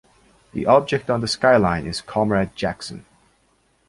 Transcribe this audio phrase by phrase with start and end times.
[0.53, 3.05] The object on the skyline is Comrade Jackson.